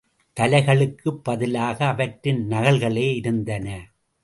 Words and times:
தலைகளுக்குப் 0.39 1.23
பதிலாக 1.23 1.85
அவற்றின் 1.85 2.47
நகல்களே 2.47 3.15
இருந்தன. 3.15 3.67